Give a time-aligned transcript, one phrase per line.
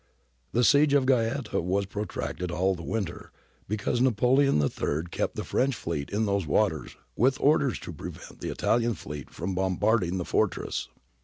[0.51, 3.31] The siege of Gaeta was protracted all the winter,
[3.67, 8.39] be cause Napoleon III kept the French fleet in those waters with orders to prevent
[8.41, 10.87] the Italian fleet from bombarding the fortress.